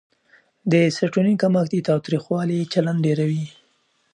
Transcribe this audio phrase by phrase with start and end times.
[0.71, 3.45] د سېرټونین کمښت د تاوتریخوالي چلند ډېروي.